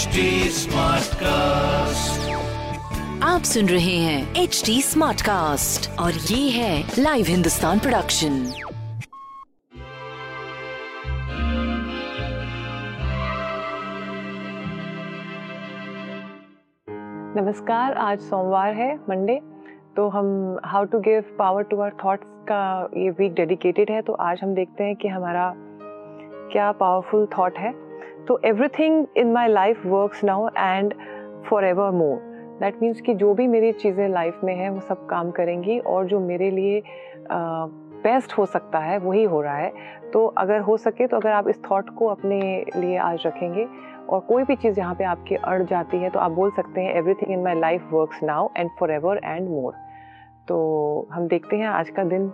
[0.00, 0.66] HD
[1.14, 2.30] cast
[3.24, 8.52] आप सुन रहे हैं एच डी स्मार्ट कास्ट और ये है लाइव हिंदुस्तान प्रोडक्शन
[17.36, 19.40] नमस्कार आज सोमवार है मंडे
[19.96, 24.12] तो हम how to give power to our thoughts का ये वीक डेडिकेटेड है तो
[24.12, 25.54] आज हम देखते हैं कि हमारा
[26.52, 27.89] क्या पावरफुल थॉट है।
[28.28, 30.94] तो everything in my life works now and
[31.46, 32.18] for ever more
[32.60, 36.06] that means कि जो भी मेरी चीज़ें लाइफ में हैं, वो सब काम करेंगी और
[36.06, 36.82] जो मेरे लिए
[38.02, 39.72] बेस्ट हो सकता है, वही हो रहा है।
[40.12, 42.40] तो अगर हो सके तो अगर आप इस थॉट को अपने
[42.76, 43.66] लिए आज रखेंगे
[44.08, 46.94] और कोई भी चीज़ यहाँ पे आपकी अड़ जाती है तो आप बोल सकते हैं
[46.94, 49.74] everything in my life works now and for ever and more
[50.48, 52.32] तो हम देखते हैं आज का दिन,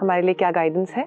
[0.00, 1.04] हमारे लिए क्या गाइडेंस है?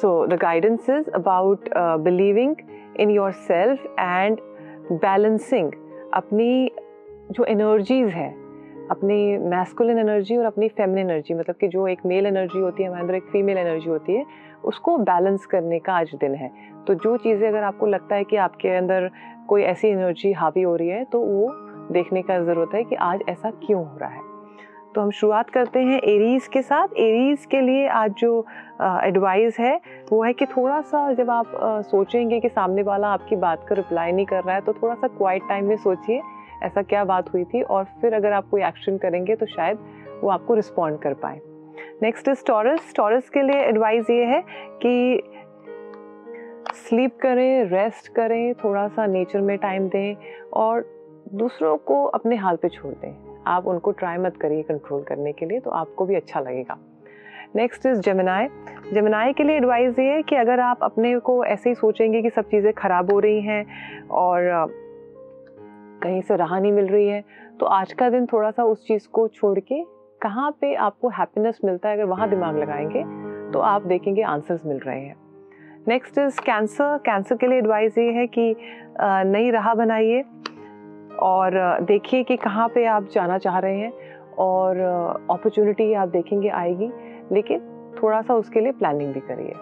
[0.00, 1.68] So the guidance is about
[2.00, 2.56] believing
[3.00, 4.40] in your self and
[4.92, 5.72] balancing
[6.14, 6.70] अपनी
[7.30, 8.28] जो एनर्जीज है,
[8.90, 12.88] अपनी मैस्कुलिन एनर्जी और अपनी फेमिनिन एनर्जी मतलब कि जो एक मेल एनर्जी होती है,
[12.88, 14.24] हमारे अंदर एक फीमेल एनर्जी होती है,
[14.64, 16.50] उसको बैलेंस करने का आज दिन है।
[16.86, 19.10] तो जो चीज़ें अगर आपको लगता है कि आपके अंदर
[19.48, 21.52] कोई ऐसी एनर्जी हावी हो रही है तो वो
[21.92, 24.27] देखने का ज़रूरत है कि आज ऐसा क्यों हो रहा है।
[24.98, 28.30] तो हम शुरुआत करते हैं एरीज के साथ। एरीज के लिए आज जो
[28.80, 29.74] एडवाइस है
[30.10, 33.74] वो है कि थोड़ा सा जब आप आ, सोचेंगे कि सामने वाला आपकी बात का
[33.74, 36.20] रिप्लाई नहीं कर रहा है तो थोड़ा सा क्वाइट टाइम में सोचिए
[36.62, 37.62] ऐसा क्या बात हुई थी?
[37.62, 39.78] और फिर अगर आप कोई एक्शन करेंगे तो शायद
[40.22, 41.40] वो आपको रिस्पॉन्ड कर पाए।
[42.02, 44.42] नेक्स्ट इज़ टॉरस टॉरस के लिए एडवाइस ये है
[44.82, 45.22] कि
[46.74, 50.14] स्लीप करें रेस्ट करें थोड़ा सा नेचर में टाइम दें
[50.56, 50.84] और
[51.34, 55.46] दूसरों को अपने हाल पे छोड़ दें। आप उनको ट्राई मत करिए कंट्रोल करने के
[55.46, 56.78] लिए तो आपको भी अच्छा लगेगा।
[57.56, 58.48] नेक्स्ट इज़ जमनाए
[58.94, 62.30] जमनाए के लिए एडवाइस ये है कि अगर आप अपने को ऐसे ही सोचेंगे कि
[62.30, 64.50] सब चीज़ें ख़राब हो रही हैं और
[66.02, 67.22] कहीं से राह नहीं मिल रही है
[67.60, 69.82] तो आज का दिन थोड़ा सा उस चीज़ को छोड़ के
[70.22, 73.02] कहाँ पे आपको हैप्पीनेस मिलता है, अगर वहाँ दिमाग लगाएँगे
[73.52, 75.16] तो आप देखेंगे आंसर्स मिल रहे हैं।
[75.88, 78.54] नेक्स्ट इज़ कैंसर कैंसर के लिए एडवाइस ये है कि
[79.00, 80.22] नई राह बनाइए।
[81.18, 83.92] और देखिए कि कहाँ पे आप जाना चाह रहे हैं
[84.38, 84.80] और
[85.30, 86.90] अपॉर्चुनिटी आप देखेंगे आएगी,
[87.32, 87.60] लेकिन
[88.02, 89.52] थोड़ा सा उसके लिए प्लानिंग भी करिए।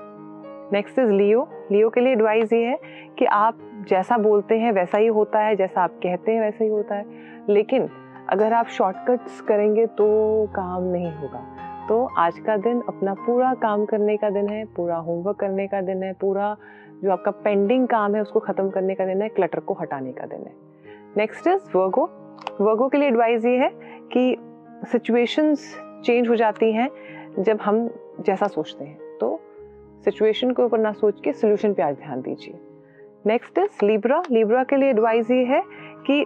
[0.73, 2.79] नेक्स्ट इज़ लियो लियो के लिए एडवाइस ये है
[3.19, 3.59] कि आप
[3.89, 7.05] जैसा बोलते हैं वैसा ही होता है, जैसा आप कहते हैं वैसा ही होता है।
[7.49, 7.89] लेकिन
[8.29, 10.07] अगर आप शॉर्टकट्स करेंगे तो
[10.47, 11.45] काम नहीं होगा।
[11.89, 15.81] तो आज का दिन अपना पूरा काम करने का दिन है, पूरा होमवर्क करने का
[15.81, 16.57] दिन है, पूरा
[17.05, 20.27] जो आपका पेंडिंग काम है उसको ख़त्म करने का दिन है क्लटर को हटाने का
[20.27, 20.55] दिन है।
[21.17, 22.03] नेक्स्ट इज़ वर्गो
[22.61, 23.69] वर्गो के लिए एडवाइस ये है
[24.13, 24.37] कि
[24.93, 26.89] सिचुएशंस चेंज हो जाती हैं
[27.39, 27.89] जब हम
[28.21, 29.41] जैसा सोचते हैं। तो
[30.05, 32.59] सिचुएशन के ऊपर ना सोच के सोल्यूशन पे आज ध्यान दीजिए।
[33.27, 35.63] नेक्स्ट इज़ लिब्रा लिब्रा के लिए एडवाइस ये है
[36.11, 36.25] कि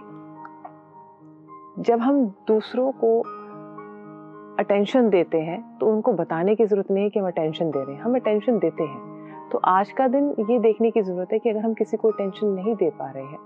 [1.83, 3.19] जब हम दूसरों को
[4.59, 7.95] अटेंशन देते हैं तो उनको बताने की ज़रूरत नहीं है कि हम अटेंशन दे रहे
[7.95, 11.49] हैं। हम अटेंशन देते हैं। तो आज का दिन ये देखने की ज़रूरत है कि
[11.49, 13.39] अगर हम किसी को अटेंशन नहीं दे पा रहे हैं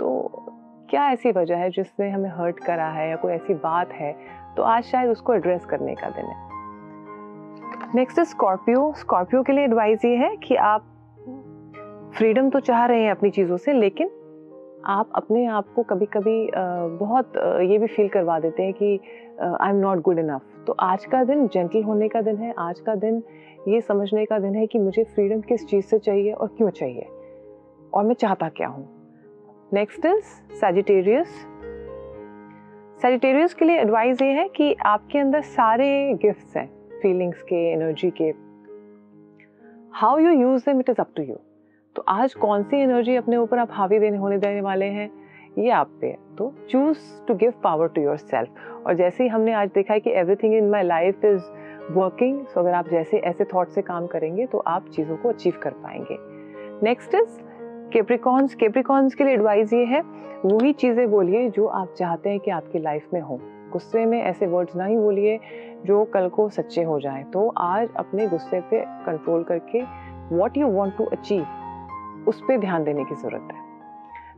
[0.00, 0.08] तो
[0.90, 4.12] क्या ऐसी वजह है जिसने हमें हर्ट करा है या कोई ऐसी बात है?
[4.56, 6.46] तो आज शायद उसको एड्रेस करने का दिन है।
[7.94, 10.84] नेक्स्ट स्कॉर्पियो स्कॉर्पियो के लिए एडवाइस ये है कि आप
[12.16, 14.10] फ्रीडम तो चाह रहे हैं अपनी चीज़ों से, लेकिन
[14.86, 16.50] आप अपने आप को कभी कभी
[16.98, 19.00] बहुत ये भी फील करवा देते हैं कि
[19.42, 22.80] I am not good enough तो आज का दिन जेंटल होने का दिन है। आज
[22.80, 23.22] का दिन
[23.68, 27.06] ये समझने का दिन है कि मुझे फ्रीडम किस चीज़ से चाहिए और क्यों चाहिए?
[27.94, 28.97] और मैं चाहता क्या हूँ?
[29.72, 30.24] नेक्स्ट इज़
[30.56, 31.28] सेजिटेरियस
[33.02, 35.88] सेजिटेरियस के लिए एडवाइस ये है कि आपके अंदर सारे
[36.22, 36.66] गिफ्ट्स हैं
[37.02, 38.28] फीलिंग्स के एनर्जी के।
[39.92, 41.34] How you use them it is up to you
[41.96, 45.10] तो आज कौन सी एनर्जी अपने ऊपर आप हावी देने, होने देने वाले हैं,
[45.58, 49.28] ये आप पे है। तो choose to give power to your self और जैसे ही
[49.28, 51.42] हमने आज देखा है कि everything in my life is
[51.92, 55.60] working so अगर आप जैसे, ऐसे थॉट से काम करेंगे तो आप चीज़ों को अचीव
[55.62, 56.18] कर पाएँगे।
[56.86, 57.38] नेक्स्ट इज़
[57.92, 60.00] केप्रिकॉन्स केप्रिकॉन्स के लिए एडवाइस ये है,
[60.44, 63.38] वही चीज़ें बोलिए जो आप चाहते हैं कि आपकी लाइफ में हो।
[63.72, 65.38] गुस्से में ऐसे वर्ड्स ना ही बोलिए
[65.86, 69.82] जो कल को सच्चे हो जाएँ। तो आज अपने गुस्से पे कंट्रोल करके
[70.36, 73.66] what you want to achieve उस पर ध्यान देने की ज़रूरत है।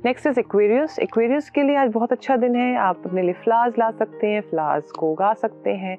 [0.04, 3.78] नेक्स्ट इज़ एक्वेरियस एक्वेरियस के लिए आज बहुत अच्छा दिन है। आप अपने लिए फ्लावर्स
[3.78, 5.96] ला सकते हैं फ्लावर्स को उगा सकते हैं।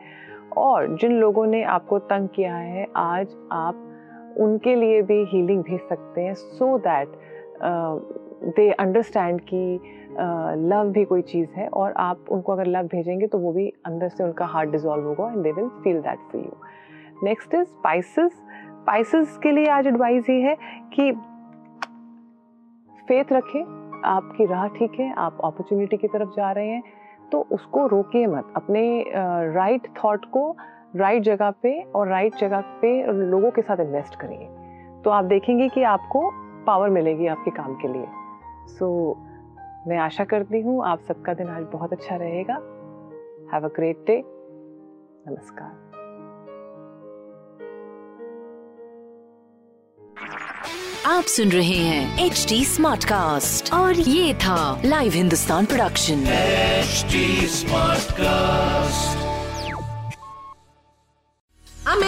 [0.57, 3.87] और जिन लोगों ने आपको तंग किया है, आज आप
[4.39, 7.11] उनके लिए भी हीलिंग भेज सकते हैं so so that
[7.63, 9.79] they understand कि
[10.69, 14.09] लव भी कोई चीज़ है और आप उनको अगर लव भेजेंगे तो वो भी अंदर
[14.09, 16.51] से उनका हार्ट डिजॉल्व होगा and they will feel that for you
[17.23, 20.57] next is spices spices के लिए आज एडवाइस ये है
[20.93, 21.11] कि
[23.07, 26.83] फेथ रखें आपकी राह ठीक है आप अपॉर्चुनिटी की तरफ़ जा रहे हैं
[27.31, 29.05] तो उसको रोकिए मत। अपने
[29.53, 30.55] राइट uh, थॉट right को
[30.95, 34.47] राइट right जगह पे और राइट right जगह पे लोगों के साथ इन्वेस्ट करिए।
[35.03, 36.31] तो आप देखेंगे कि आपको
[36.67, 38.05] पावर मिलेगी आपके काम के लिए।
[38.67, 42.53] सो so, मैं आशा करती हूँ आप सबका दिन आज बहुत अच्छा रहेगा।
[43.53, 44.21] हैव अ ग्रेट डे
[45.27, 45.79] नमस्कार।
[51.07, 56.23] आप सुन रहे हैं एच डी स्मार्ट कास्ट और ये था live Hindustan production
[57.55, 59.30] smart cast